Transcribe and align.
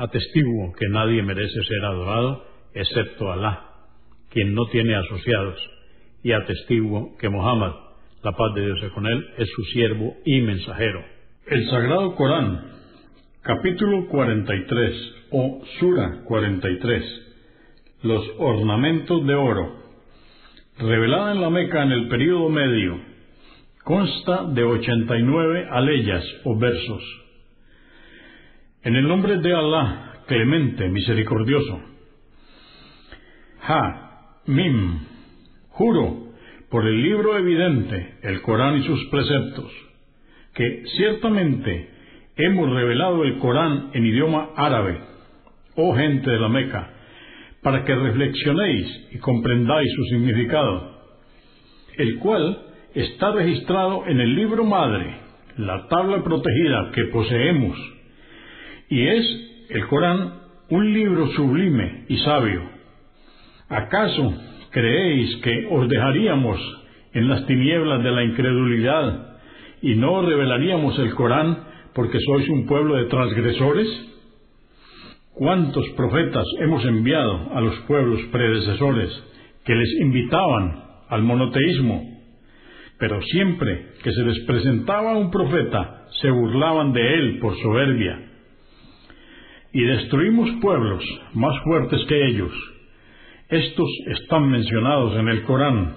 Atestiguo 0.00 0.72
que 0.78 0.88
nadie 0.88 1.22
merece 1.22 1.62
ser 1.62 1.84
adorado 1.84 2.42
excepto 2.72 3.30
Alá, 3.30 3.64
quien 4.30 4.54
no 4.54 4.64
tiene 4.72 4.94
asociados, 4.94 5.58
y 6.22 6.32
atestiguo 6.32 7.18
que 7.18 7.28
Mohammed, 7.28 7.72
la 8.22 8.32
paz 8.32 8.54
de 8.54 8.64
Dios 8.64 8.78
es 8.82 8.92
con 8.92 9.06
él, 9.06 9.22
es 9.36 9.50
su 9.54 9.62
siervo 9.64 10.16
y 10.24 10.40
mensajero. 10.40 11.04
El 11.46 11.68
Sagrado 11.68 12.14
Corán, 12.14 12.62
capítulo 13.42 14.08
43 14.08 15.14
o 15.32 15.60
Sura 15.78 16.22
43, 16.24 17.04
los 18.02 18.24
ornamentos 18.38 19.26
de 19.26 19.34
oro, 19.34 19.82
revelada 20.78 21.32
en 21.32 21.42
la 21.42 21.50
Meca 21.50 21.82
en 21.82 21.92
el 21.92 22.08
período 22.08 22.48
medio, 22.48 22.98
consta 23.84 24.44
de 24.44 24.64
89 24.64 25.68
aleyas 25.70 26.24
o 26.44 26.58
versos 26.58 27.19
en 28.82 28.96
el 28.96 29.06
nombre 29.06 29.38
de 29.38 29.54
Alá, 29.54 30.22
clemente, 30.26 30.88
misericordioso. 30.88 31.80
Ha, 33.62 34.40
Mim, 34.46 35.00
juro 35.68 36.30
por 36.70 36.86
el 36.86 37.02
libro 37.02 37.36
evidente, 37.36 38.14
el 38.22 38.40
Corán 38.40 38.78
y 38.78 38.86
sus 38.86 39.04
preceptos, 39.06 39.70
que 40.54 40.84
ciertamente 40.96 41.90
hemos 42.36 42.70
revelado 42.70 43.24
el 43.24 43.38
Corán 43.38 43.90
en 43.92 44.06
idioma 44.06 44.50
árabe, 44.56 44.98
oh 45.76 45.94
gente 45.94 46.30
de 46.30 46.38
la 46.38 46.48
Meca, 46.48 46.90
para 47.62 47.84
que 47.84 47.94
reflexionéis 47.94 49.08
y 49.12 49.18
comprendáis 49.18 49.90
su 49.94 50.04
significado, 50.04 51.02
el 51.98 52.18
cual 52.18 52.62
está 52.94 53.32
registrado 53.32 54.06
en 54.06 54.20
el 54.20 54.34
libro 54.34 54.64
madre, 54.64 55.16
la 55.58 55.86
tabla 55.88 56.24
protegida 56.24 56.92
que 56.94 57.04
poseemos 57.12 57.99
y 58.90 59.06
es 59.06 59.66
el 59.70 59.86
Corán 59.86 60.40
un 60.68 60.92
libro 60.92 61.28
sublime 61.28 62.04
y 62.08 62.18
sabio. 62.18 62.60
¿Acaso 63.68 64.34
creéis 64.70 65.36
que 65.36 65.68
os 65.70 65.88
dejaríamos 65.88 66.60
en 67.14 67.28
las 67.28 67.46
tinieblas 67.46 68.02
de 68.02 68.10
la 68.10 68.24
incredulidad 68.24 69.38
y 69.80 69.94
no 69.94 70.22
revelaríamos 70.22 70.98
el 70.98 71.14
Corán 71.14 71.56
porque 71.94 72.18
sois 72.18 72.48
un 72.48 72.66
pueblo 72.66 72.96
de 72.96 73.04
transgresores? 73.04 73.86
¿Cuántos 75.34 75.88
profetas 75.90 76.44
hemos 76.58 76.84
enviado 76.84 77.54
a 77.54 77.60
los 77.60 77.76
pueblos 77.86 78.20
predecesores 78.32 79.08
que 79.64 79.74
les 79.74 80.00
invitaban 80.00 80.82
al 81.08 81.22
monoteísmo? 81.22 82.18
Pero 82.98 83.22
siempre 83.22 83.92
que 84.02 84.10
se 84.12 84.22
les 84.22 84.40
presentaba 84.40 85.16
un 85.16 85.30
profeta, 85.30 86.06
se 86.20 86.28
burlaban 86.30 86.92
de 86.92 87.14
él 87.14 87.38
por 87.38 87.56
soberbia 87.56 88.29
y 89.72 89.82
destruimos 89.82 90.50
pueblos 90.60 91.04
más 91.34 91.58
fuertes 91.62 92.00
que 92.08 92.26
ellos. 92.28 92.52
Estos 93.48 93.88
están 94.06 94.50
mencionados 94.50 95.16
en 95.16 95.28
el 95.28 95.42
Corán 95.42 95.94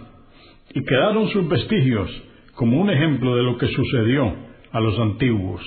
y 0.73 0.83
quedaron 0.83 1.29
sus 1.29 1.47
vestigios 1.47 2.09
como 2.55 2.79
un 2.79 2.89
ejemplo 2.89 3.35
de 3.35 3.43
lo 3.43 3.57
que 3.57 3.67
sucedió 3.67 4.35
a 4.71 4.79
los 4.79 4.97
antiguos. 4.99 5.61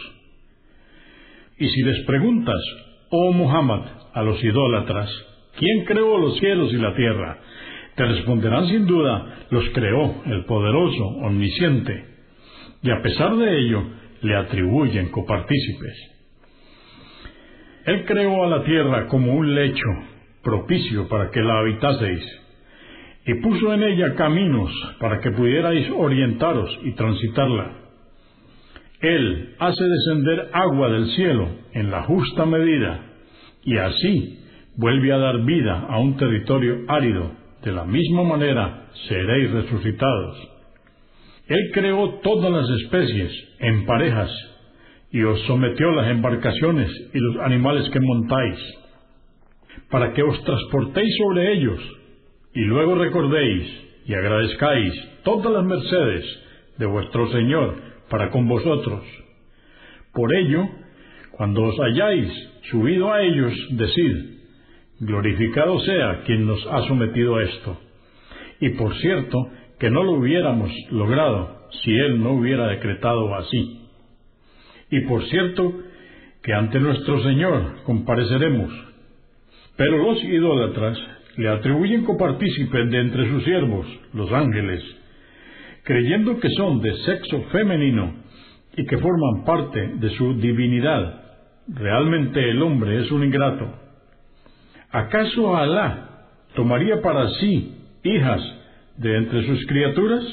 Y 1.59 1.69
si 1.69 1.83
les 1.83 2.05
preguntas, 2.07 2.61
oh 3.11 3.33
Muhammad, 3.33 3.83
a 4.13 4.23
los 4.23 4.43
idólatras, 4.43 5.11
¿quién 5.59 5.85
creó 5.85 6.19
los 6.19 6.39
cielos 6.39 6.73
y 6.73 6.77
la 6.77 6.95
tierra? 6.95 7.39
Te 7.95 8.05
responderán 8.05 8.67
sin 8.67 8.87
duda, 8.87 9.47
los 9.51 9.65
creó 9.71 10.23
el 10.27 10.45
poderoso, 10.45 11.07
omnisciente, 11.23 12.05
y 12.83 12.91
a 12.91 13.01
pesar 13.01 13.37
de 13.37 13.59
ello 13.59 13.83
le 14.23 14.37
atribuyen 14.37 15.09
copartícipes. 15.09 16.16
Él 17.87 18.05
creó 18.05 18.45
a 18.45 18.49
la 18.49 18.65
tierra 18.65 19.07
como 19.07 19.33
un 19.33 19.55
lecho 19.55 19.87
propicio 20.43 21.09
para 21.09 21.31
que 21.31 21.41
la 21.41 21.61
habitaseis, 21.61 22.25
y 23.27 23.35
puso 23.35 23.73
en 23.73 23.83
ella 23.85 24.15
caminos 24.15 24.73
para 24.99 25.21
que 25.21 25.31
pudierais 25.31 25.89
orientaros 25.97 26.69
y 26.83 26.93
transitarla. 26.93 27.73
Él 29.01 29.55
hace 29.59 29.85
descender 29.85 30.49
agua 30.53 30.89
del 30.91 31.07
cielo 31.11 31.49
en 31.75 31.91
la 31.93 32.03
justa 32.03 32.45
medida, 32.45 33.03
y 33.65 33.77
así 33.77 34.41
vuelve 34.77 35.13
a 35.13 35.19
dar 35.19 35.45
vida 35.45 35.87
a 35.89 35.99
un 35.99 36.17
territorio 36.17 36.85
árido. 36.89 37.33
De 37.63 37.73
la 37.73 37.85
misma 37.85 38.23
manera 38.23 38.89
seréis 39.09 39.51
resucitados. 39.51 40.37
Él 41.49 41.71
creó 41.73 42.21
todas 42.23 42.51
las 42.53 42.81
especies 42.81 43.33
en 43.61 43.87
parejas 43.87 44.31
y 45.11 45.23
os 45.23 45.41
sometió 45.47 45.93
las 45.93 46.11
embarcaciones 46.11 46.91
y 47.13 47.19
los 47.19 47.37
animales 47.45 47.89
que 47.91 48.01
montáis, 48.01 48.59
para 49.91 50.13
que 50.13 50.23
os 50.23 50.43
transportéis 50.45 51.17
sobre 51.19 51.53
ellos, 51.53 51.81
y 52.55 52.61
luego 52.61 52.95
recordéis 52.95 53.87
y 54.07 54.15
agradezcáis 54.15 54.93
todas 55.25 55.53
las 55.53 55.65
mercedes 55.65 56.25
de 56.79 56.87
vuestro 56.87 57.29
Señor 57.31 57.77
para 58.09 58.31
con 58.31 58.49
vosotros. 58.49 59.03
Por 60.13 60.35
ello, 60.35 60.65
cuando 61.33 61.65
os 61.65 61.79
hayáis 61.81 62.33
subido 62.71 63.13
a 63.13 63.23
ellos, 63.23 63.53
decid, 63.73 64.37
glorificado 65.01 65.79
sea 65.81 66.23
quien 66.25 66.47
nos 66.47 66.67
ha 66.67 66.87
sometido 66.89 67.37
a 67.37 67.43
esto. 67.43 67.79
Y 68.61 68.71
por 68.71 68.95
cierto, 68.97 69.51
que 69.79 69.91
no 69.91 70.03
lo 70.03 70.13
hubiéramos 70.13 70.71
logrado 70.91 71.69
si 71.83 71.93
Él 71.93 72.23
no 72.23 72.33
hubiera 72.33 72.69
decretado 72.69 73.35
así. 73.35 73.76
Y 74.91 75.01
por 75.01 75.25
cierto, 75.29 75.73
que 76.43 76.55
ante 76.55 76.79
nuestro 76.79 77.23
Señor 77.23 77.83
compareceremos. 77.85 78.71
Pero 79.77 79.99
los 79.99 80.23
idólatras 80.23 80.99
le 81.37 81.49
atribuyen 81.49 82.05
copartícipes 82.05 82.91
de 82.91 83.01
entre 83.01 83.29
sus 83.29 83.45
siervos, 83.45 83.87
los 84.15 84.33
ángeles, 84.33 84.83
creyendo 85.83 86.39
que 86.41 86.49
son 86.51 86.81
de 86.81 86.95
sexo 86.99 87.43
femenino 87.53 88.15
y 88.77 88.87
que 88.87 88.99
forman 88.99 89.45
parte 89.45 89.95
de 89.97 90.11
su 90.11 90.35
divinidad. 90.35 91.23
Realmente 91.69 92.49
el 92.49 92.63
hombre 92.63 93.03
es 93.03 93.11
un 93.11 93.25
ingrato. 93.25 93.69
¿Acaso 94.91 95.57
Alá 95.57 96.27
tomaría 96.55 97.03
para 97.03 97.29
sí 97.41 97.75
hijas 98.03 98.41
de 98.99 99.17
entre 99.17 99.47
sus 99.47 99.67
criaturas 99.67 100.25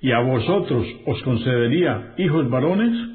y 0.00 0.12
a 0.12 0.20
vosotros 0.20 0.86
os 1.04 1.22
concedería 1.24 2.14
hijos 2.16 2.48
varones? 2.48 3.11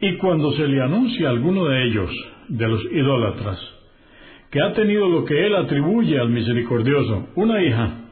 Y 0.00 0.16
cuando 0.18 0.52
se 0.52 0.66
le 0.66 0.82
anuncia 0.82 1.28
a 1.28 1.30
alguno 1.30 1.66
de 1.66 1.84
ellos, 1.84 2.10
de 2.48 2.68
los 2.68 2.84
idólatras, 2.92 3.58
que 4.50 4.60
ha 4.60 4.72
tenido 4.72 5.08
lo 5.08 5.24
que 5.24 5.46
él 5.46 5.54
atribuye 5.56 6.18
al 6.18 6.30
misericordioso, 6.30 7.28
una 7.36 7.62
hija, 7.62 8.04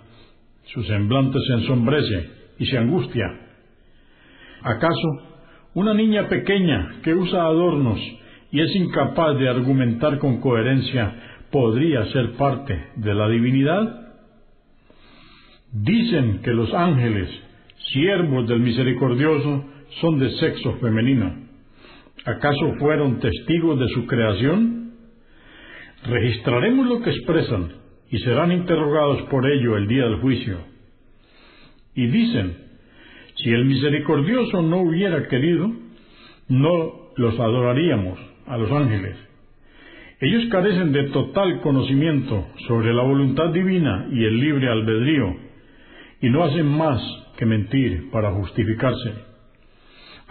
su 0.65 0.83
semblante 0.85 1.39
se 1.47 1.53
ensombrece 1.55 2.31
y 2.59 2.67
se 2.67 2.79
angustia. 2.79 3.27
¿Acaso 4.63 5.23
una 5.75 5.95
niña 5.95 6.29
pequeña 6.29 7.01
que 7.03 7.15
usa 7.15 7.45
adornos 7.45 8.01
y 8.51 8.61
es 8.61 8.75
incapaz 8.77 9.39
de 9.39 9.49
argumentar 9.49 10.19
con 10.19 10.41
coherencia 10.41 11.15
podría 11.51 12.07
ser 12.07 12.33
parte 12.33 12.89
de 12.97 13.15
la 13.15 13.29
divinidad? 13.29 14.15
Dicen 15.73 16.41
que 16.43 16.51
los 16.53 16.73
ángeles, 16.75 17.29
siervos 17.93 18.49
del 18.49 18.61
misericordioso, 18.61 19.65
son 20.01 20.19
de 20.19 20.31
sexo 20.39 20.75
femenino. 20.81 21.42
¿Acaso 22.25 22.75
fueron 22.79 23.19
testigos 23.19 23.81
de 23.81 23.89
su 23.89 24.07
creación? 24.07 24.93
Registraremos 26.05 26.87
lo 26.87 27.03
que 27.03 27.11
expresan 27.11 27.73
y 28.11 28.19
serán 28.19 28.53
interrogados 28.53 29.23
por 29.23 29.51
ello 29.51 29.77
el 29.77 29.89
día 29.89 30.05
del 30.05 30.21
juicio. 30.21 30.59
Y 31.95 32.07
dicen, 32.07 32.57
si 33.37 33.51
el 33.51 33.65
misericordioso 33.65 34.63
no 34.63 34.83
hubiera 34.83 35.27
querido, 35.27 35.73
no 36.49 37.11
los 37.17 37.39
adoraríamos 37.41 38.19
a 38.47 38.57
los 38.57 38.71
ángeles. 38.71 39.17
Ellos 40.21 40.45
carecen 40.51 40.93
de 40.93 41.11
total 41.11 41.61
conocimiento 41.61 42.47
sobre 42.69 42.95
la 42.95 43.03
voluntad 43.03 43.49
divina 43.49 44.07
y 44.13 44.25
el 44.25 44.39
libre 44.39 44.69
albedrío, 44.69 45.37
y 46.21 46.31
no 46.31 46.45
hacen 46.45 46.67
más 46.67 47.03
que 47.37 47.47
mentir 47.47 48.11
para 48.13 48.31
justificarse. 48.31 49.32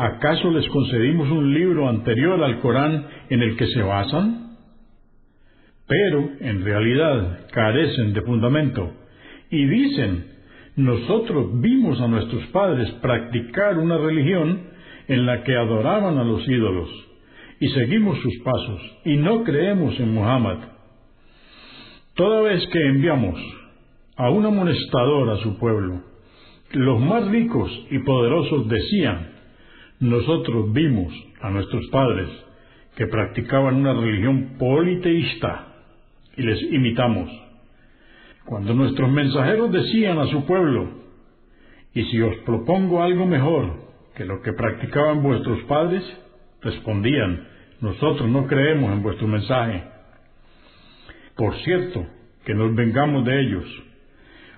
¿Acaso 0.01 0.49
les 0.49 0.67
concedimos 0.69 1.29
un 1.29 1.53
libro 1.53 1.87
anterior 1.87 2.43
al 2.43 2.59
Corán 2.59 3.05
en 3.29 3.43
el 3.43 3.55
que 3.55 3.67
se 3.67 3.83
basan? 3.83 4.57
Pero, 5.87 6.27
en 6.39 6.65
realidad, 6.65 7.45
carecen 7.51 8.11
de 8.11 8.21
fundamento 8.23 8.93
y 9.51 9.63
dicen, 9.63 10.25
nosotros 10.75 11.61
vimos 11.61 12.01
a 12.01 12.07
nuestros 12.07 12.43
padres 12.47 12.89
practicar 12.93 13.77
una 13.77 13.99
religión 13.99 14.61
en 15.07 15.27
la 15.27 15.43
que 15.43 15.55
adoraban 15.55 16.17
a 16.17 16.23
los 16.23 16.49
ídolos 16.49 16.89
y 17.59 17.69
seguimos 17.69 18.17
sus 18.21 18.39
pasos 18.39 18.81
y 19.05 19.17
no 19.17 19.43
creemos 19.43 19.99
en 19.99 20.15
Muhammad. 20.15 20.57
Toda 22.15 22.41
vez 22.41 22.65
que 22.73 22.87
enviamos 22.87 23.39
a 24.17 24.31
un 24.31 24.47
amonestador 24.47 25.29
a 25.29 25.37
su 25.43 25.59
pueblo, 25.59 26.01
los 26.71 26.99
más 27.01 27.27
ricos 27.27 27.69
y 27.91 27.99
poderosos 27.99 28.67
decían, 28.67 29.40
nosotros 30.01 30.73
vimos 30.73 31.13
a 31.41 31.51
nuestros 31.51 31.87
padres 31.87 32.27
que 32.95 33.05
practicaban 33.05 33.75
una 33.75 33.93
religión 33.93 34.55
politeísta 34.57 35.67
y 36.35 36.41
les 36.41 36.61
imitamos. 36.63 37.29
Cuando 38.45 38.73
nuestros 38.73 39.11
mensajeros 39.11 39.71
decían 39.71 40.17
a 40.17 40.25
su 40.25 40.43
pueblo, 40.45 40.89
y 41.93 42.03
si 42.05 42.19
os 42.19 42.35
propongo 42.37 43.03
algo 43.03 43.27
mejor 43.27 43.75
que 44.15 44.25
lo 44.25 44.41
que 44.41 44.53
practicaban 44.53 45.21
vuestros 45.21 45.61
padres, 45.63 46.03
respondían, 46.61 47.47
nosotros 47.79 48.27
no 48.27 48.47
creemos 48.47 48.91
en 48.91 49.03
vuestro 49.03 49.27
mensaje. 49.27 49.83
Por 51.35 51.55
cierto, 51.57 52.07
que 52.45 52.55
nos 52.55 52.73
vengamos 52.75 53.23
de 53.23 53.39
ellos. 53.39 53.65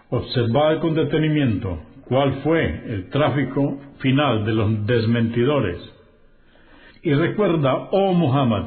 Observad 0.09 0.79
con 0.79 0.95
detenimiento 0.95 1.81
cuál 2.13 2.42
fue 2.44 2.63
el 2.94 3.10
tráfico 3.10 3.81
final 3.98 4.45
de 4.45 4.54
los 4.54 4.86
desmentidores. 4.86 5.77
Y 7.01 7.12
recuerda, 7.12 7.89
oh 7.89 8.13
Muhammad, 8.13 8.65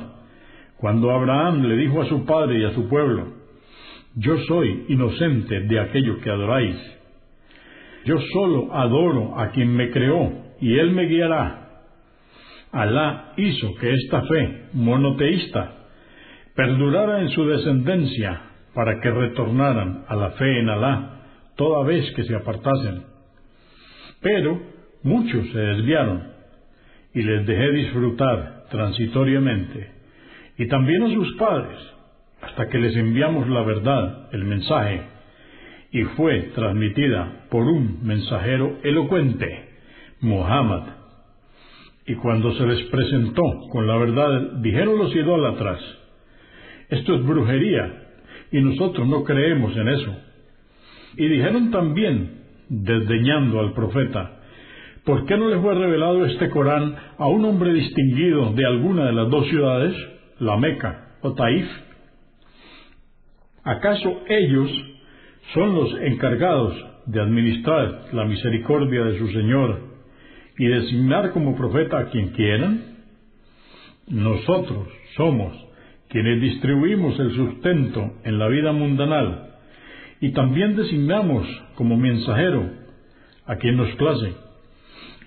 cuando 0.78 1.12
Abraham 1.12 1.62
le 1.62 1.76
dijo 1.76 2.02
a 2.02 2.06
su 2.06 2.24
padre 2.24 2.58
y 2.58 2.64
a 2.64 2.74
su 2.74 2.88
pueblo, 2.88 3.28
yo 4.16 4.36
soy 4.48 4.86
inocente 4.88 5.60
de 5.60 5.78
aquello 5.78 6.18
que 6.22 6.28
adoráis. 6.28 6.76
Yo 8.04 8.18
solo 8.32 8.74
adoro 8.74 9.38
a 9.38 9.50
quien 9.50 9.76
me 9.76 9.92
creó 9.92 10.32
y 10.60 10.76
él 10.80 10.90
me 10.90 11.04
guiará. 11.04 11.84
Alá 12.72 13.32
hizo 13.36 13.76
que 13.76 13.94
esta 13.94 14.22
fe 14.22 14.64
monoteísta 14.72 15.86
perdurara 16.56 17.20
en 17.20 17.28
su 17.28 17.46
descendencia 17.46 18.40
para 18.74 19.00
que 19.00 19.08
retornaran 19.08 20.04
a 20.08 20.16
la 20.16 20.30
fe 20.32 20.58
en 20.58 20.68
Alá 20.68 21.20
toda 21.54 21.84
vez 21.84 22.12
que 22.16 22.24
se 22.24 22.34
apartasen. 22.34 23.15
Pero 24.20 24.60
muchos 25.02 25.46
se 25.50 25.58
desviaron 25.58 26.22
y 27.14 27.22
les 27.22 27.46
dejé 27.46 27.72
disfrutar 27.72 28.64
transitoriamente, 28.70 29.90
y 30.58 30.66
también 30.66 31.02
a 31.04 31.14
sus 31.14 31.36
padres, 31.36 31.78
hasta 32.42 32.68
que 32.68 32.78
les 32.78 32.96
enviamos 32.96 33.48
la 33.48 33.62
verdad, 33.62 34.28
el 34.32 34.44
mensaje, 34.44 35.02
y 35.92 36.02
fue 36.02 36.50
transmitida 36.54 37.46
por 37.50 37.62
un 37.62 38.04
mensajero 38.04 38.78
elocuente, 38.82 39.64
Muhammad 40.20 40.96
y 42.06 42.14
cuando 42.14 42.54
se 42.54 42.64
les 42.66 42.82
presentó 42.84 43.42
con 43.72 43.86
la 43.86 43.96
verdad, 43.96 44.52
dijeron 44.60 44.96
los 44.96 45.14
idólatras, 45.14 45.80
esto 46.88 47.16
es 47.16 47.24
brujería, 47.24 48.04
y 48.52 48.60
nosotros 48.60 49.08
no 49.08 49.24
creemos 49.24 49.76
en 49.76 49.88
eso. 49.88 50.16
Y 51.16 51.26
dijeron 51.26 51.72
también, 51.72 52.42
desdeñando 52.68 53.60
al 53.60 53.72
profeta, 53.72 54.40
¿por 55.04 55.26
qué 55.26 55.36
no 55.36 55.48
les 55.48 55.60
fue 55.60 55.74
revelado 55.74 56.24
este 56.26 56.50
Corán 56.50 56.94
a 57.18 57.26
un 57.26 57.44
hombre 57.44 57.72
distinguido 57.72 58.52
de 58.52 58.66
alguna 58.66 59.06
de 59.06 59.12
las 59.12 59.30
dos 59.30 59.46
ciudades, 59.48 59.94
la 60.40 60.56
Meca 60.56 61.16
o 61.22 61.32
Taif? 61.34 61.66
¿Acaso 63.64 64.22
ellos 64.28 64.70
son 65.54 65.74
los 65.74 65.94
encargados 66.00 66.74
de 67.06 67.20
administrar 67.20 68.06
la 68.12 68.24
misericordia 68.24 69.04
de 69.04 69.18
su 69.18 69.28
Señor 69.28 69.80
y 70.58 70.66
designar 70.66 71.32
como 71.32 71.56
profeta 71.56 71.98
a 71.98 72.10
quien 72.10 72.28
quieran? 72.30 72.96
Nosotros 74.08 74.88
somos 75.16 75.56
quienes 76.08 76.40
distribuimos 76.40 77.18
el 77.18 77.34
sustento 77.34 78.12
en 78.24 78.38
la 78.38 78.48
vida 78.48 78.72
mundanal 78.72 79.55
y 80.20 80.32
también 80.32 80.76
designamos 80.76 81.46
como 81.74 81.96
mensajero 81.96 82.70
a 83.46 83.56
quien 83.56 83.76
nos 83.76 83.90
place 83.96 84.34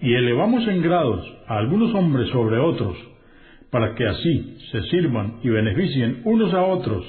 y 0.02 0.14
elevamos 0.14 0.68
en 0.68 0.82
grados 0.82 1.26
a 1.48 1.58
algunos 1.58 1.94
hombres 1.94 2.30
sobre 2.30 2.58
otros 2.58 2.98
para 3.70 3.94
que 3.96 4.08
así 4.08 4.58
se 4.72 4.82
sirvan 4.84 5.40
y 5.44 5.50
beneficien 5.50 6.22
unos 6.24 6.54
a 6.54 6.64
otros 6.64 7.06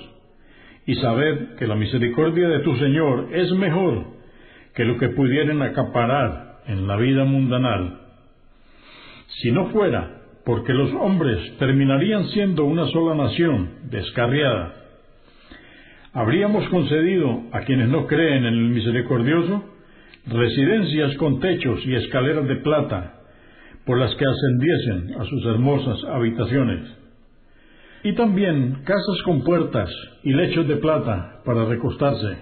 y 0.86 0.94
saber 0.96 1.56
que 1.58 1.66
la 1.66 1.76
misericordia 1.76 2.48
de 2.48 2.60
tu 2.60 2.76
Señor 2.76 3.28
es 3.32 3.50
mejor 3.52 4.04
que 4.74 4.84
lo 4.84 4.98
que 4.98 5.08
pudieran 5.10 5.62
acaparar 5.62 6.62
en 6.66 6.86
la 6.86 6.96
vida 6.96 7.24
mundanal. 7.24 8.00
Si 9.40 9.50
no 9.52 9.66
fuera 9.70 10.20
porque 10.44 10.72
los 10.72 10.92
hombres 10.94 11.56
terminarían 11.58 12.28
siendo 12.28 12.64
una 12.64 12.86
sola 12.88 13.14
nación 13.14 13.70
descarriada, 13.90 14.79
habríamos 16.12 16.68
concedido 16.68 17.42
a 17.52 17.60
quienes 17.60 17.88
no 17.88 18.06
creen 18.06 18.44
en 18.44 18.54
el 18.54 18.68
misericordioso 18.70 19.64
residencias 20.26 21.16
con 21.16 21.40
techos 21.40 21.80
y 21.86 21.94
escaleras 21.94 22.46
de 22.46 22.56
plata 22.56 23.20
por 23.84 23.98
las 23.98 24.14
que 24.14 24.24
ascendiesen 24.24 25.20
a 25.20 25.24
sus 25.24 25.44
hermosas 25.46 26.04
habitaciones, 26.04 26.96
y 28.02 28.14
también 28.14 28.82
casas 28.84 29.22
con 29.24 29.42
puertas 29.42 29.90
y 30.22 30.32
lechos 30.32 30.68
de 30.68 30.76
plata 30.76 31.40
para 31.44 31.64
recostarse. 31.64 32.36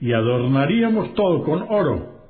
Y 0.00 0.12
adornaríamos 0.12 1.14
todo 1.14 1.44
con 1.44 1.62
oro, 1.68 2.20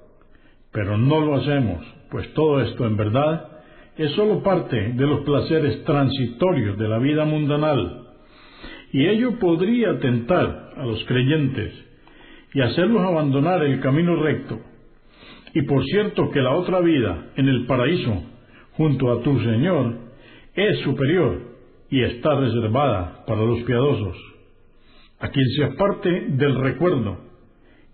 pero 0.72 0.98
no 0.98 1.20
lo 1.20 1.36
hacemos 1.36 1.84
pues 2.10 2.32
todo 2.34 2.60
esto 2.60 2.86
en 2.86 2.96
verdad 2.96 3.48
es 3.96 4.12
sólo 4.12 4.42
parte 4.42 4.76
de 4.76 5.06
los 5.06 5.20
placeres 5.20 5.84
transitorios 5.84 6.76
de 6.76 6.88
la 6.88 6.98
vida 6.98 7.24
mundanal, 7.24 7.99
y 8.92 9.06
ello 9.06 9.38
podría 9.38 9.98
tentar 9.98 10.70
a 10.76 10.84
los 10.84 11.04
creyentes 11.04 11.72
y 12.52 12.60
hacerlos 12.60 13.02
abandonar 13.02 13.62
el 13.62 13.80
camino 13.80 14.16
recto. 14.16 14.60
Y 15.54 15.62
por 15.62 15.84
cierto 15.84 16.30
que 16.30 16.40
la 16.40 16.52
otra 16.52 16.80
vida 16.80 17.30
en 17.36 17.48
el 17.48 17.66
paraíso, 17.66 18.24
junto 18.72 19.12
a 19.12 19.22
tu 19.22 19.38
Señor, 19.40 19.98
es 20.54 20.78
superior 20.80 21.40
y 21.90 22.02
está 22.02 22.38
reservada 22.38 23.24
para 23.26 23.42
los 23.42 23.62
piadosos, 23.62 24.16
a 25.18 25.28
quien 25.28 25.48
se 25.56 25.64
aparte 25.64 26.26
del 26.28 26.60
recuerdo 26.60 27.18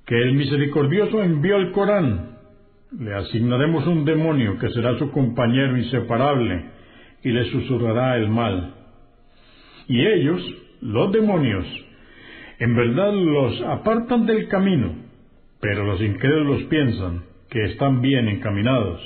que 0.06 0.16
el 0.22 0.34
misericordioso 0.34 1.22
envió 1.22 1.56
el 1.56 1.72
Corán 1.72 2.36
le 2.92 3.14
asignaremos 3.14 3.86
un 3.86 4.04
demonio 4.04 4.58
que 4.58 4.70
será 4.70 4.96
su 4.98 5.10
compañero 5.10 5.76
inseparable 5.76 6.70
y 7.22 7.30
le 7.30 7.44
susurrará 7.50 8.16
el 8.16 8.28
mal. 8.28 8.74
Y 9.88 10.06
ellos, 10.06 10.40
los 10.80 11.12
demonios, 11.12 11.66
en 12.58 12.74
verdad 12.74 13.12
los 13.12 13.60
apartan 13.62 14.26
del 14.26 14.48
camino, 14.48 14.94
pero 15.60 15.84
los 15.84 16.00
incrédulos 16.00 16.62
piensan 16.64 17.24
que 17.50 17.64
están 17.64 18.00
bien 18.00 18.28
encaminados. 18.28 19.00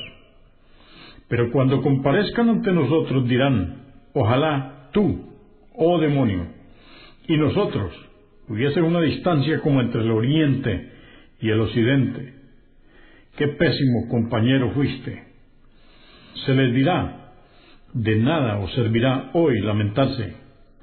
Pero 1.28 1.50
cuando 1.50 1.80
comparezcan 1.82 2.48
ante 2.48 2.72
nosotros 2.72 3.28
dirán, 3.28 3.86
ojalá 4.14 4.90
tú, 4.92 5.28
oh 5.74 5.98
demonio, 6.00 6.46
y 7.28 7.36
nosotros 7.36 7.92
hubiese 8.48 8.80
una 8.80 9.00
distancia 9.00 9.60
como 9.60 9.80
entre 9.80 10.02
el 10.02 10.10
oriente 10.10 10.90
y 11.40 11.50
el 11.50 11.60
occidente 11.60 12.40
qué 13.40 13.48
pésimo 13.48 14.06
compañero 14.08 14.70
fuiste. 14.72 15.22
Se 16.44 16.54
les 16.54 16.74
dirá, 16.74 17.32
de 17.94 18.16
nada 18.16 18.58
os 18.58 18.70
servirá 18.74 19.30
hoy 19.32 19.60
lamentarse, 19.60 20.34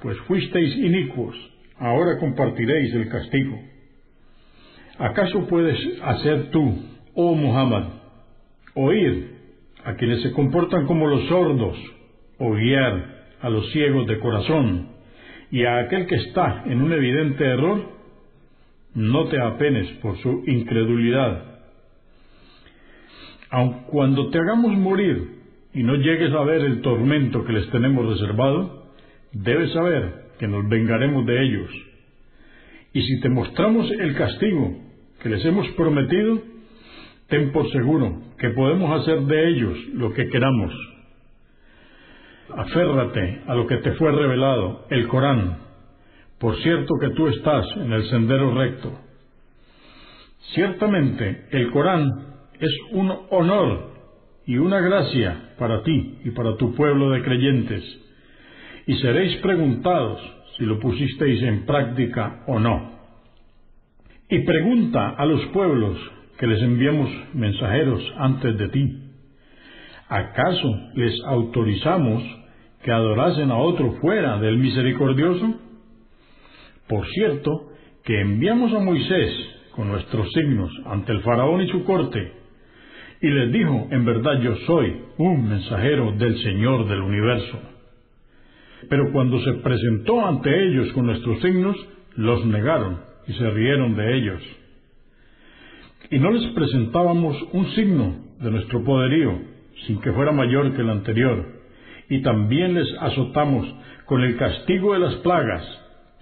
pues 0.01 0.17
fuisteis 0.27 0.75
inicuos, 0.77 1.35
ahora 1.77 2.19
compartiréis 2.19 2.93
el 2.93 3.09
castigo. 3.09 3.59
¿Acaso 4.99 5.47
puedes 5.47 5.77
hacer 6.01 6.49
tú, 6.51 6.83
oh 7.13 7.35
Muhammad, 7.35 7.89
oír 8.73 9.35
a 9.83 9.95
quienes 9.95 10.21
se 10.21 10.31
comportan 10.31 10.85
como 10.85 11.07
los 11.07 11.27
sordos, 11.27 11.77
o 12.39 12.51
guiar 12.53 13.17
a 13.41 13.49
los 13.49 13.71
ciegos 13.71 14.07
de 14.07 14.19
corazón, 14.19 14.89
y 15.51 15.63
a 15.63 15.79
aquel 15.79 16.07
que 16.07 16.15
está 16.15 16.63
en 16.65 16.81
un 16.81 16.91
evidente 16.91 17.45
error, 17.45 17.97
no 18.93 19.27
te 19.27 19.39
apenes 19.39 19.87
por 20.01 20.17
su 20.17 20.43
incredulidad. 20.47 21.43
Aun 23.49 23.83
cuando 23.85 24.29
te 24.29 24.39
hagamos 24.39 24.73
morir 24.73 25.37
y 25.73 25.83
no 25.83 25.95
llegues 25.95 26.33
a 26.33 26.43
ver 26.43 26.61
el 26.61 26.81
tormento 26.81 27.45
que 27.45 27.53
les 27.53 27.69
tenemos 27.69 28.05
reservado, 28.07 28.76
debes 29.43 29.71
saber 29.73 30.27
que 30.39 30.47
nos 30.47 30.67
vengaremos 30.67 31.25
de 31.25 31.43
ellos. 31.43 31.69
Y 32.93 33.01
si 33.01 33.19
te 33.21 33.29
mostramos 33.29 33.89
el 33.91 34.15
castigo 34.15 34.77
que 35.21 35.29
les 35.29 35.43
hemos 35.45 35.67
prometido, 35.69 36.41
ten 37.27 37.51
por 37.51 37.69
seguro 37.71 38.21
que 38.37 38.49
podemos 38.51 39.01
hacer 39.01 39.21
de 39.21 39.47
ellos 39.49 39.77
lo 39.93 40.13
que 40.13 40.29
queramos. 40.29 40.73
Aférrate 42.55 43.41
a 43.47 43.55
lo 43.55 43.67
que 43.67 43.77
te 43.77 43.91
fue 43.93 44.11
revelado, 44.11 44.85
el 44.89 45.07
Corán. 45.07 45.57
Por 46.39 46.55
cierto 46.57 46.95
que 46.99 47.09
tú 47.09 47.27
estás 47.27 47.65
en 47.77 47.91
el 47.91 48.03
sendero 48.05 48.53
recto. 48.53 48.99
Ciertamente 50.53 51.47
el 51.51 51.71
Corán 51.71 52.09
es 52.59 52.71
un 52.91 53.11
honor 53.31 53.91
y 54.45 54.57
una 54.57 54.79
gracia 54.79 55.55
para 55.59 55.83
ti 55.83 56.19
y 56.23 56.31
para 56.31 56.55
tu 56.55 56.73
pueblo 56.73 57.09
de 57.09 57.21
creyentes, 57.21 57.83
y 58.87 58.95
seréis 58.95 59.35
preguntados 59.37 60.19
si 60.57 60.65
lo 60.65 60.79
pusisteis 60.79 61.43
en 61.43 61.65
práctica 61.65 62.43
o 62.47 62.57
no. 62.57 62.97
Y 64.29 64.39
pregunta 64.39 65.09
a 65.09 65.25
los 65.25 65.45
pueblos 65.47 65.97
que 66.39 66.47
les 66.47 66.61
enviamos 66.61 67.09
mensajeros 67.33 68.01
antes 68.17 68.57
de 68.57 68.69
ti, 68.69 69.03
¿acaso 70.07 70.73
les 70.95 71.21
autorizamos 71.25 72.23
que 72.83 72.91
adorasen 72.91 73.51
a 73.51 73.57
otro 73.57 73.93
fuera 74.01 74.39
del 74.39 74.57
misericordioso? 74.57 75.59
Por 76.87 77.05
cierto, 77.07 77.71
que 78.05 78.21
enviamos 78.21 78.73
a 78.73 78.79
Moisés 78.79 79.33
con 79.75 79.89
nuestros 79.89 80.31
signos 80.31 80.71
ante 80.85 81.11
el 81.11 81.21
faraón 81.21 81.61
y 81.61 81.69
su 81.69 81.83
corte, 81.83 82.31
y 83.21 83.29
les 83.29 83.51
dijo, 83.51 83.87
en 83.91 84.05
verdad 84.05 84.39
yo 84.41 84.55
soy 84.65 85.01
un 85.17 85.49
mensajero 85.49 86.13
del 86.13 86.37
Señor 86.41 86.87
del 86.87 87.01
universo. 87.01 87.76
Pero 88.89 89.11
cuando 89.11 89.39
se 89.39 89.53
presentó 89.55 90.25
ante 90.25 90.49
ellos 90.65 90.91
con 90.93 91.07
nuestros 91.07 91.41
signos, 91.41 91.75
los 92.15 92.45
negaron 92.45 92.99
y 93.27 93.33
se 93.33 93.49
rieron 93.49 93.95
de 93.95 94.17
ellos. 94.17 94.41
Y 96.09 96.19
no 96.19 96.31
les 96.31 96.51
presentábamos 96.53 97.35
un 97.51 97.67
signo 97.71 98.15
de 98.39 98.51
nuestro 98.51 98.83
poderío, 98.83 99.39
sin 99.85 99.99
que 99.99 100.13
fuera 100.13 100.31
mayor 100.31 100.73
que 100.73 100.81
el 100.81 100.89
anterior, 100.89 101.45
y 102.09 102.21
también 102.21 102.73
les 102.73 102.87
azotamos 102.99 103.67
con 104.05 104.21
el 104.21 104.37
castigo 104.37 104.93
de 104.93 104.99
las 104.99 105.15
plagas, 105.15 105.63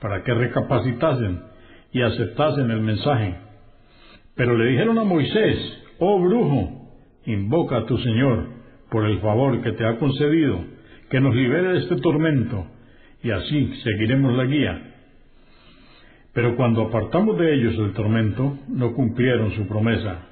para 0.01 0.23
que 0.23 0.33
recapacitasen 0.33 1.41
y 1.91 2.01
aceptasen 2.01 2.71
el 2.71 2.81
mensaje. 2.81 3.35
Pero 4.35 4.57
le 4.57 4.71
dijeron 4.71 4.97
a 4.97 5.03
Moisés, 5.03 5.83
oh 5.99 6.19
brujo, 6.19 6.89
invoca 7.25 7.77
a 7.77 7.85
tu 7.85 7.97
Señor 7.99 8.47
por 8.89 9.05
el 9.05 9.19
favor 9.19 9.61
que 9.61 9.71
te 9.73 9.85
ha 9.85 9.97
concedido, 9.97 10.59
que 11.09 11.19
nos 11.19 11.35
libere 11.35 11.73
de 11.73 11.79
este 11.79 11.95
tormento, 11.97 12.65
y 13.23 13.31
así 13.31 13.73
seguiremos 13.83 14.35
la 14.35 14.45
guía. 14.45 14.95
Pero 16.33 16.55
cuando 16.55 16.83
apartamos 16.83 17.37
de 17.39 17.53
ellos 17.53 17.75
el 17.79 17.93
tormento, 17.93 18.57
no 18.67 18.93
cumplieron 18.93 19.51
su 19.53 19.67
promesa. 19.67 20.27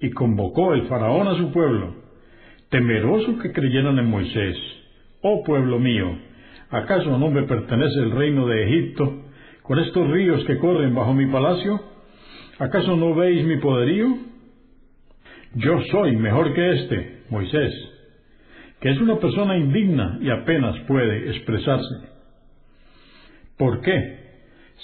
Y 0.00 0.10
convocó 0.10 0.74
el 0.74 0.88
faraón 0.88 1.28
a 1.28 1.36
su 1.36 1.52
pueblo, 1.52 1.94
temeroso 2.70 3.38
que 3.38 3.52
creyeran 3.52 3.98
en 3.98 4.10
Moisés. 4.10 4.56
Oh 5.22 5.42
pueblo 5.44 5.78
mío, 5.78 6.18
¿acaso 6.70 7.18
no 7.18 7.30
me 7.30 7.44
pertenece 7.44 8.00
el 8.00 8.10
reino 8.10 8.46
de 8.46 8.64
Egipto, 8.64 9.22
con 9.62 9.78
estos 9.78 10.10
ríos 10.10 10.44
que 10.44 10.58
corren 10.58 10.94
bajo 10.94 11.14
mi 11.14 11.26
palacio? 11.26 11.80
¿Acaso 12.58 12.96
no 12.96 13.14
veis 13.14 13.44
mi 13.46 13.58
poderío? 13.58 14.08
Yo 15.54 15.80
soy 15.90 16.16
mejor 16.16 16.52
que 16.52 16.72
este, 16.72 17.22
Moisés, 17.30 17.95
es 18.90 19.00
una 19.00 19.18
persona 19.18 19.56
indigna 19.56 20.18
y 20.20 20.30
apenas 20.30 20.78
puede 20.86 21.30
expresarse. 21.30 21.94
¿Por 23.56 23.80
qué? 23.80 24.26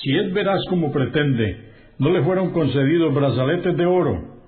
Si 0.02 0.16
es 0.16 0.32
veraz 0.32 0.60
como 0.70 0.92
pretende, 0.92 1.72
no 1.98 2.10
le 2.10 2.22
fueron 2.22 2.52
concedidos 2.52 3.14
brazaletes 3.14 3.76
de 3.76 3.86
oro, 3.86 4.40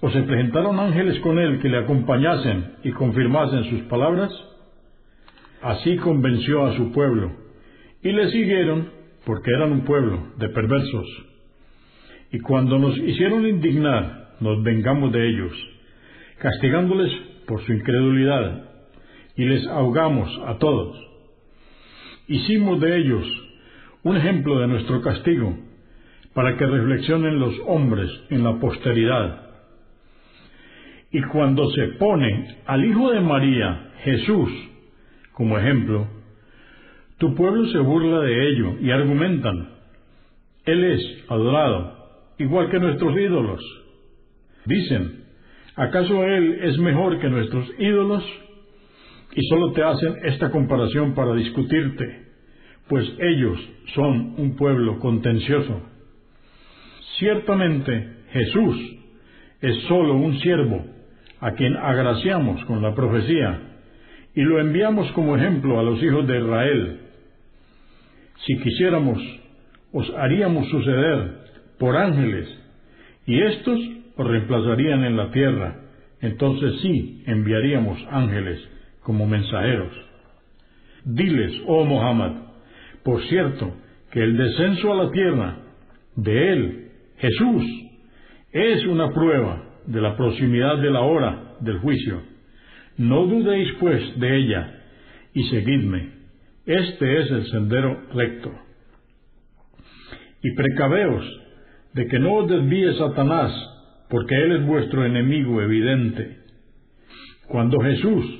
o 0.00 0.10
se 0.10 0.22
presentaron 0.22 0.78
ángeles 0.80 1.18
con 1.20 1.38
él 1.38 1.60
que 1.60 1.68
le 1.68 1.78
acompañasen 1.78 2.76
y 2.82 2.90
confirmasen 2.90 3.64
sus 3.70 3.82
palabras. 3.82 4.30
Así 5.62 5.96
convenció 5.98 6.66
a 6.66 6.76
su 6.76 6.90
pueblo, 6.92 7.32
y 8.02 8.12
le 8.12 8.30
siguieron 8.30 8.90
porque 9.24 9.50
eran 9.50 9.72
un 9.72 9.84
pueblo 9.84 10.32
de 10.38 10.48
perversos. 10.48 11.06
Y 12.32 12.40
cuando 12.40 12.78
nos 12.78 12.96
hicieron 12.98 13.46
indignar, 13.46 14.30
nos 14.40 14.62
vengamos 14.62 15.12
de 15.12 15.28
ellos, 15.28 15.52
castigándoles 16.38 17.12
por 17.46 17.62
su 17.64 17.72
incredulidad, 17.72 18.69
y 19.40 19.46
les 19.46 19.66
ahogamos 19.68 20.28
a 20.46 20.58
todos. 20.58 20.98
Hicimos 22.28 22.78
de 22.78 22.94
ellos 22.98 23.26
un 24.02 24.18
ejemplo 24.18 24.58
de 24.60 24.66
nuestro 24.66 25.00
castigo, 25.00 25.56
para 26.34 26.58
que 26.58 26.66
reflexionen 26.66 27.40
los 27.40 27.54
hombres 27.66 28.10
en 28.28 28.44
la 28.44 28.60
posteridad. 28.60 29.48
Y 31.10 31.22
cuando 31.22 31.70
se 31.70 31.86
pone 31.98 32.58
al 32.66 32.84
Hijo 32.84 33.12
de 33.12 33.20
María, 33.20 33.92
Jesús, 34.04 34.50
como 35.32 35.56
ejemplo, 35.56 36.06
tu 37.16 37.34
pueblo 37.34 37.64
se 37.68 37.78
burla 37.78 38.20
de 38.20 38.46
ello 38.46 38.76
y 38.82 38.90
argumentan, 38.90 39.70
Él 40.66 40.84
es 40.84 41.24
adorado, 41.30 41.96
igual 42.36 42.68
que 42.68 42.78
nuestros 42.78 43.16
ídolos. 43.16 43.62
Dicen, 44.66 45.24
¿acaso 45.76 46.24
Él 46.26 46.58
es 46.62 46.76
mejor 46.76 47.18
que 47.20 47.30
nuestros 47.30 47.66
ídolos? 47.78 48.22
Y 49.34 49.42
solo 49.48 49.72
te 49.72 49.82
hacen 49.82 50.16
esta 50.24 50.50
comparación 50.50 51.14
para 51.14 51.34
discutirte 51.34 52.30
pues 52.90 53.08
ellos 53.20 53.56
son 53.94 54.34
un 54.36 54.56
pueblo 54.56 54.98
contencioso. 54.98 55.80
Ciertamente 57.20 58.16
Jesús 58.32 58.76
es 59.60 59.76
sólo 59.84 60.16
un 60.16 60.40
siervo 60.40 60.84
a 61.38 61.52
quien 61.52 61.76
agraciamos 61.76 62.64
con 62.64 62.82
la 62.82 62.92
profecía 62.92 63.60
y 64.34 64.42
lo 64.42 64.60
enviamos 64.60 65.10
como 65.12 65.36
ejemplo 65.36 65.78
a 65.78 65.84
los 65.84 66.02
hijos 66.02 66.26
de 66.26 66.38
Israel. 66.40 67.00
Si 68.44 68.58
quisiéramos, 68.58 69.22
os 69.92 70.10
haríamos 70.18 70.68
suceder 70.68 71.44
por 71.78 71.96
ángeles 71.96 72.48
y 73.24 73.40
estos 73.40 73.78
os 74.16 74.26
reemplazarían 74.26 75.04
en 75.04 75.16
la 75.16 75.30
tierra. 75.30 75.76
Entonces 76.20 76.80
sí 76.82 77.22
enviaríamos 77.26 78.04
ángeles 78.10 78.68
como 79.02 79.26
mensajeros. 79.26 79.92
Diles, 81.04 81.62
oh 81.66 81.84
Muhammad, 81.84 82.32
por 83.02 83.22
cierto, 83.24 83.74
que 84.10 84.22
el 84.22 84.36
descenso 84.36 84.92
a 84.92 85.04
la 85.04 85.10
tierra 85.10 85.56
de 86.16 86.52
Él, 86.52 86.90
Jesús, 87.18 87.64
es 88.52 88.84
una 88.86 89.12
prueba 89.12 89.62
de 89.86 90.00
la 90.00 90.16
proximidad 90.16 90.78
de 90.78 90.90
la 90.90 91.00
hora 91.00 91.56
del 91.60 91.78
juicio. 91.78 92.22
No 92.96 93.26
dudéis, 93.26 93.68
pues, 93.78 94.18
de 94.18 94.36
ella, 94.36 94.82
y 95.32 95.44
seguidme. 95.44 96.10
Este 96.66 97.20
es 97.20 97.30
el 97.30 97.46
sendero 97.46 98.02
recto. 98.12 98.52
Y 100.42 100.54
precaveos 100.54 101.24
de 101.94 102.06
que 102.06 102.18
no 102.18 102.34
os 102.34 102.50
desvíe 102.50 102.94
Satanás, 102.94 103.52
porque 104.08 104.34
él 104.34 104.52
es 104.52 104.66
vuestro 104.66 105.04
enemigo 105.04 105.62
evidente. 105.62 106.38
Cuando 107.48 107.80
Jesús 107.80 108.39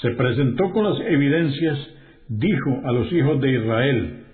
se 0.00 0.10
presentó 0.12 0.70
con 0.70 0.84
las 0.84 1.00
evidencias 1.00 1.78
dijo 2.28 2.80
a 2.84 2.92
los 2.92 3.12
hijos 3.12 3.40
de 3.40 3.50
Israel, 3.52 4.24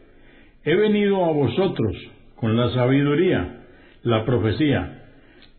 he 0.64 0.74
venido 0.74 1.24
a 1.24 1.32
vosotros 1.32 1.96
con 2.36 2.56
la 2.56 2.70
sabiduría, 2.70 3.64
la 4.02 4.24
profecía, 4.24 5.04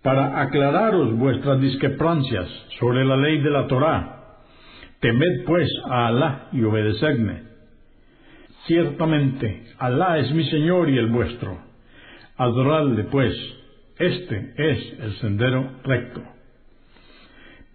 para 0.04 0.42
aclararos 0.42 1.18
vuestras 1.18 1.60
discrepancias 1.60 2.48
sobre 2.80 3.04
la 3.04 3.18
ley 3.18 3.42
de 3.42 3.50
la 3.50 3.68
Torá. 3.68 4.14
Temed 5.00 5.46
pues 5.46 5.68
a 5.90 6.08
Alá 6.08 6.48
y 6.54 6.64
obedecedme. 6.64 7.44
Ciertamente, 8.66 9.64
Alá 9.80 10.20
es 10.20 10.32
mi 10.32 10.44
Señor 10.46 10.90
y 10.90 10.98
el 10.98 11.08
vuestro. 11.08 11.58
Adoradle 12.38 13.04
pues, 13.06 13.34
este 13.98 14.54
es 14.58 15.00
el 15.00 15.14
sendero 15.16 15.72
recto. 15.84 16.37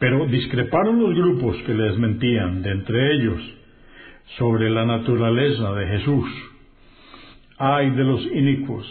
Pero 0.02 0.26
discreparon 0.26 1.00
los 1.00 1.14
grupos 1.14 1.56
que 1.64 1.73
les 1.73 1.97
mentían 1.97 2.61
de 2.61 2.73
entre 2.73 3.14
ellos 3.14 3.40
sobre 4.37 4.68
la 4.68 4.85
naturaleza 4.85 5.73
de 5.75 5.87
Jesús. 5.87 6.28
Ay 7.56 7.90
de 7.90 8.02
los 8.02 8.21
inicuos, 8.32 8.85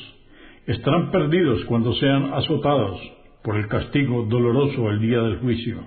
estarán 0.68 1.12
perdidos 1.12 1.66
cuando 1.66 1.94
sean 1.96 2.32
azotados 2.34 2.98
por 3.44 3.58
el 3.58 3.68
castigo 3.68 4.24
doloroso 4.30 4.90
el 4.90 5.02
día 5.02 5.22
del 5.22 5.40
juicio. 5.40 5.84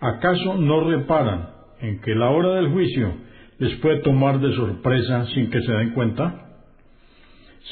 ¿Acaso 0.00 0.56
no 0.56 0.90
reparan 0.90 1.50
en 1.80 2.00
que 2.00 2.16
la 2.16 2.30
hora 2.30 2.54
del 2.56 2.70
juicio 2.70 3.14
les 3.60 3.76
puede 3.76 3.98
tomar 3.98 4.40
de 4.40 4.52
sorpresa 4.56 5.26
sin 5.26 5.50
que 5.50 5.62
se 5.62 5.70
den 5.70 5.90
cuenta? 5.90 6.48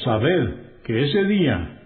Sabed 0.05 0.53
que 0.85 1.03
ese 1.03 1.21
día 1.25 1.81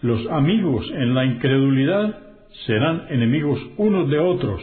los 0.00 0.26
amigos 0.30 0.90
en 0.94 1.14
la 1.14 1.26
incredulidad 1.26 2.27
serán 2.66 3.06
enemigos 3.10 3.60
unos 3.76 4.08
de 4.10 4.18
otros, 4.18 4.62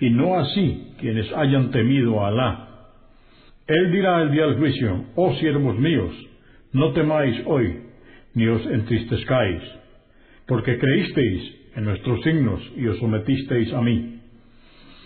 y 0.00 0.10
no 0.10 0.38
así 0.38 0.94
quienes 1.00 1.32
hayan 1.32 1.70
temido 1.70 2.24
a 2.24 2.28
Alá. 2.28 2.68
Él 3.66 3.92
dirá 3.92 4.22
el 4.22 4.30
día 4.30 4.46
del 4.46 4.56
juicio, 4.56 5.04
oh 5.16 5.34
siervos 5.34 5.78
míos, 5.78 6.14
no 6.72 6.92
temáis 6.92 7.36
hoy, 7.46 7.82
ni 8.34 8.46
os 8.46 8.64
entristezcáis, 8.66 9.62
porque 10.46 10.78
creísteis 10.78 11.54
en 11.76 11.84
nuestros 11.84 12.22
signos 12.22 12.60
y 12.76 12.86
os 12.86 12.98
sometisteis 12.98 13.72
a 13.72 13.80
mí. 13.80 14.20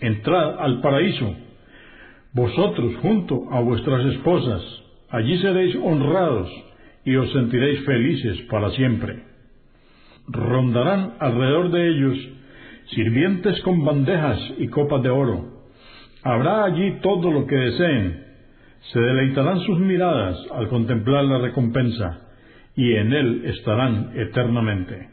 Entrad 0.01 0.61
al 0.61 0.81
paraíso, 0.81 1.37
vosotros 2.33 2.97
junto 3.03 3.51
a 3.51 3.61
vuestras 3.61 4.05
esposas, 4.15 4.63
allí 5.11 5.39
seréis 5.39 5.77
honrados 5.77 6.51
y 7.05 7.17
os 7.17 7.33
sentiréis 7.33 7.85
felices 7.85 8.41
para 8.51 8.71
siempre. 8.71 9.32
Rondarán 10.29 11.15
alrededor 11.21 11.71
de 11.71 11.89
ellos 11.89 12.19
sirvientes 12.95 13.61
con 13.63 13.85
bandejas 13.85 14.39
y 14.59 14.69
copas 14.69 15.03
de 15.03 15.11
oro. 15.11 15.63
Habrá 16.23 16.65
allí 16.65 16.99
todo 17.03 17.31
lo 17.31 17.47
que 17.47 17.57
deseen. 17.57 18.25
Se 18.93 19.01
deleitarán 19.01 19.61
sus 19.61 19.79
miradas 19.79 20.37
al 20.53 20.69
contemplar 20.69 21.25
la 21.25 21.39
recompensa, 21.39 22.21
y 22.75 22.93
en 22.95 23.13
él 23.13 23.43
estarán 23.47 24.13
eternamente. 24.15 25.09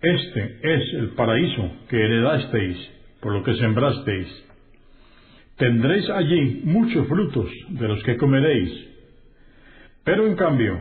Este 0.00 0.58
es 0.62 0.94
el 0.94 1.10
paraíso 1.10 1.70
que 1.88 1.96
heredasteis 1.96 2.76
por 3.20 3.32
lo 3.32 3.42
que 3.44 3.54
sembrasteis. 3.54 4.28
Tendréis 5.56 6.08
allí 6.10 6.62
muchos 6.64 7.06
frutos 7.06 7.48
de 7.68 7.88
los 7.88 8.02
que 8.02 8.16
comeréis. 8.16 8.88
Pero 10.04 10.26
en 10.26 10.34
cambio, 10.34 10.80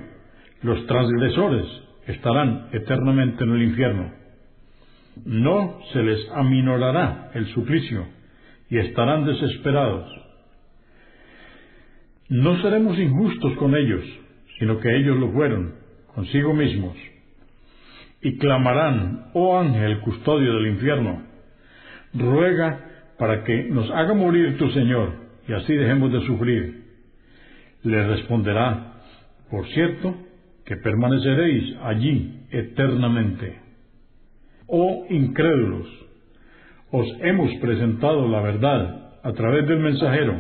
los 0.64 0.86
transgresores 0.88 1.68
estarán 2.08 2.70
eternamente 2.72 3.44
en 3.44 3.50
el 3.52 3.64
infierno. 3.64 4.12
No 5.26 5.80
se 5.92 6.02
les 6.04 6.30
aminorará 6.32 7.32
el 7.34 7.48
suplicio 7.48 8.08
y 8.70 8.78
estarán 8.78 9.26
desesperados. 9.26 10.10
No 12.30 12.62
seremos 12.62 12.98
injustos 12.98 13.54
con 13.58 13.76
ellos, 13.76 14.04
sino 14.58 14.80
que 14.80 14.96
ellos 14.96 15.18
lo 15.18 15.32
fueron, 15.32 15.76
consigo 16.16 16.54
mismos 16.54 16.96
y 18.22 18.38
clamarán, 18.38 19.32
oh 19.34 19.58
ángel 19.58 20.00
custodio 20.02 20.54
del 20.54 20.68
infierno, 20.68 21.24
ruega 22.14 22.80
para 23.18 23.44
que 23.44 23.64
nos 23.64 23.90
haga 23.92 24.14
morir 24.14 24.58
tu 24.58 24.70
Señor 24.70 25.14
y 25.48 25.54
así 25.54 25.74
dejemos 25.74 26.12
de 26.12 26.22
sufrir. 26.22 26.82
Le 27.84 28.08
responderá, 28.08 29.02
por 29.50 29.68
cierto, 29.70 30.16
que 30.72 30.78
permaneceréis 30.78 31.76
allí 31.84 32.46
eternamente. 32.50 33.60
Oh 34.68 35.06
incrédulos, 35.10 35.86
os 36.92 37.08
hemos 37.20 37.54
presentado 37.60 38.26
la 38.30 38.40
verdad 38.40 39.20
a 39.22 39.34
través 39.34 39.68
del 39.68 39.80
mensajero, 39.80 40.34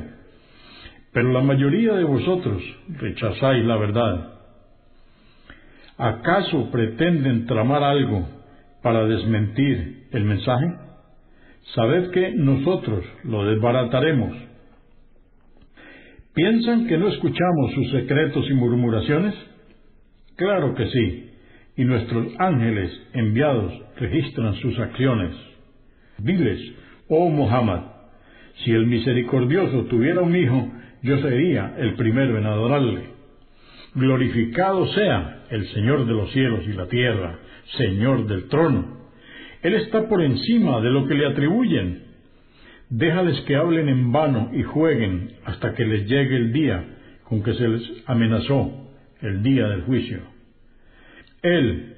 pero 1.11 1.33
la 1.33 1.41
mayoría 1.41 1.95
de 1.95 2.05
vosotros 2.05 2.63
rechazáis 2.97 3.65
la 3.65 3.75
verdad 3.75 4.31
¿Acaso 5.97 6.71
pretenden 6.71 7.45
tramar 7.45 7.83
algo 7.83 8.25
para 8.81 9.05
desmentir 9.07 10.07
el 10.13 10.23
mensaje? 10.23 10.65
Sabed 11.75 12.11
que 12.11 12.31
nosotros 12.31 13.03
lo 13.25 13.43
desbarataremos. 13.47 14.33
¿Piensan 16.33 16.87
que 16.87 16.97
no 16.97 17.09
escuchamos 17.09 17.73
sus 17.75 17.91
secretos 17.91 18.49
y 18.49 18.53
murmuraciones? 18.53 19.50
Claro 20.41 20.73
que 20.73 20.87
sí, 20.87 21.29
y 21.77 21.85
nuestros 21.85 22.25
ángeles 22.39 22.91
enviados 23.13 23.79
registran 23.95 24.55
sus 24.55 24.79
acciones. 24.79 25.35
Diles, 26.17 26.59
oh 27.09 27.29
Muhammad, 27.29 27.81
si 28.63 28.71
el 28.71 28.87
misericordioso 28.87 29.83
tuviera 29.83 30.21
un 30.21 30.35
hijo, 30.35 30.67
yo 31.03 31.19
sería 31.19 31.75
el 31.77 31.93
primero 31.93 32.39
en 32.39 32.47
adorarle. 32.47 33.03
Glorificado 33.93 34.87
sea 34.93 35.43
el 35.51 35.67
Señor 35.75 36.07
de 36.07 36.13
los 36.13 36.31
cielos 36.31 36.61
y 36.65 36.73
la 36.73 36.87
tierra, 36.87 37.37
Señor 37.77 38.25
del 38.25 38.45
trono. 38.45 38.97
Él 39.61 39.75
está 39.75 40.09
por 40.09 40.23
encima 40.23 40.81
de 40.81 40.89
lo 40.89 41.05
que 41.05 41.13
le 41.13 41.27
atribuyen. 41.27 42.01
Déjales 42.89 43.39
que 43.41 43.57
hablen 43.57 43.89
en 43.89 44.11
vano 44.11 44.49
y 44.53 44.63
jueguen 44.63 45.33
hasta 45.45 45.75
que 45.75 45.85
les 45.85 46.07
llegue 46.07 46.35
el 46.35 46.51
día 46.51 46.83
con 47.25 47.43
que 47.43 47.53
se 47.53 47.67
les 47.67 47.83
amenazó, 48.07 48.89
el 49.21 49.43
día 49.43 49.67
del 49.67 49.83
juicio. 49.83 50.30
Él 51.41 51.95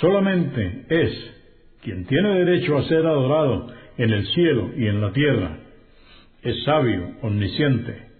solamente 0.00 0.86
es 0.88 1.34
quien 1.82 2.06
tiene 2.06 2.44
derecho 2.44 2.78
a 2.78 2.84
ser 2.84 3.06
adorado 3.06 3.68
en 3.98 4.10
el 4.10 4.26
cielo 4.28 4.70
y 4.76 4.86
en 4.86 5.00
la 5.00 5.12
tierra. 5.12 5.58
Es 6.42 6.62
sabio, 6.64 7.16
omnisciente. 7.22 8.14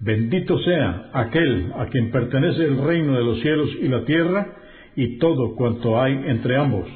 Bendito 0.00 0.58
sea 0.60 1.10
aquel 1.12 1.72
a 1.76 1.86
quien 1.86 2.10
pertenece 2.10 2.64
el 2.64 2.78
reino 2.78 3.16
de 3.16 3.24
los 3.24 3.40
cielos 3.40 3.68
y 3.80 3.88
la 3.88 4.04
tierra 4.04 4.54
y 4.94 5.18
todo 5.18 5.54
cuanto 5.54 6.00
hay 6.00 6.12
entre 6.12 6.56
ambos. 6.56 6.88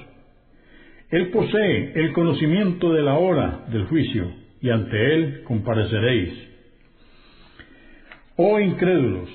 Él 1.11 1.29
posee 1.29 1.93
el 1.95 2.13
conocimiento 2.13 2.93
de 2.93 3.03
la 3.03 3.15
hora 3.19 3.65
del 3.71 3.87
juicio 3.87 4.33
y 4.61 4.71
ante 4.71 5.15
él 5.15 5.43
compareceréis. 5.45 6.33
Oh 8.37 8.59
incrédulos, 8.59 9.29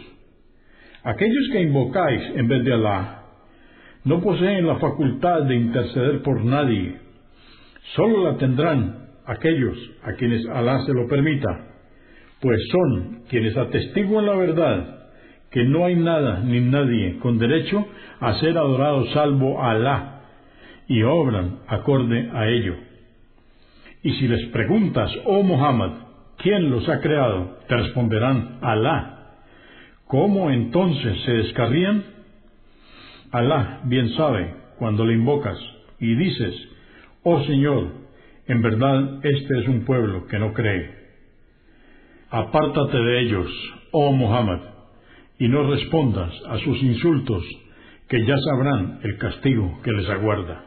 aquellos 1.11 1.49
que 1.51 1.61
invocáis 1.61 2.21
en 2.35 2.47
vez 2.47 2.63
de 2.63 2.73
Alá 2.73 3.23
no 4.03 4.21
poseen 4.21 4.67
la 4.67 4.77
facultad 4.77 5.43
de 5.43 5.55
interceder 5.55 6.21
por 6.21 6.43
nadie, 6.43 6.97
solo 7.95 8.31
la 8.31 8.37
tendrán 8.37 9.09
aquellos 9.25 9.77
a 10.03 10.13
quienes 10.13 10.45
Alá 10.47 10.79
se 10.85 10.93
lo 10.93 11.07
permita 11.07 11.67
pues 12.41 12.59
son 12.71 13.23
quienes 13.29 13.57
atestiguan 13.57 14.25
la 14.25 14.35
verdad, 14.35 15.09
que 15.51 15.63
no 15.63 15.85
hay 15.85 15.95
nada 15.95 16.41
ni 16.43 16.59
nadie 16.59 17.17
con 17.19 17.39
derecho 17.39 17.87
a 18.19 18.33
ser 18.35 18.57
adorado 18.57 19.07
salvo 19.13 19.63
Alá, 19.63 20.21
y 20.87 21.03
obran 21.03 21.59
acorde 21.67 22.29
a 22.33 22.47
ello. 22.47 22.75
Y 24.03 24.13
si 24.13 24.27
les 24.27 24.45
preguntas, 24.49 25.11
oh 25.25 25.43
Muhammad, 25.43 25.91
¿quién 26.37 26.69
los 26.69 26.87
ha 26.87 27.01
creado? 27.01 27.57
Te 27.67 27.75
responderán, 27.75 28.59
Alá. 28.61 29.16
¿Cómo 30.07 30.49
entonces 30.49 31.21
se 31.25 31.31
descarrían? 31.33 32.03
Alá 33.31 33.81
bien 33.85 34.09
sabe 34.11 34.55
cuando 34.79 35.05
le 35.05 35.13
invocas 35.13 35.59
y 35.99 36.15
dices, 36.15 36.55
oh 37.23 37.43
Señor, 37.43 37.91
en 38.47 38.61
verdad 38.61 39.19
este 39.25 39.59
es 39.59 39.67
un 39.67 39.83
pueblo 39.83 40.25
que 40.27 40.39
no 40.39 40.53
cree. 40.53 40.95
Apártate 42.29 42.97
de 42.97 43.19
ellos, 43.21 43.47
oh 43.91 44.13
Muhammad, 44.13 44.61
y 45.39 45.49
no 45.49 45.69
respondas 45.69 46.33
a 46.47 46.57
sus 46.59 46.81
insultos, 46.83 47.43
que 48.07 48.25
ya 48.25 48.35
sabrán 48.37 49.01
el 49.03 49.17
castigo 49.17 49.81
que 49.83 49.91
les 49.91 50.09
aguarda. 50.09 50.66